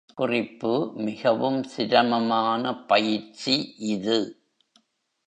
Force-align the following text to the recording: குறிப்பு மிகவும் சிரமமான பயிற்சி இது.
குறிப்பு 0.15 0.93
மிகவும் 0.95 1.63
சிரமமான 1.63 2.85
பயிற்சி 2.85 3.55
இது. 3.77 4.19